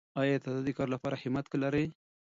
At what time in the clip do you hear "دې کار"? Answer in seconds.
0.65-0.87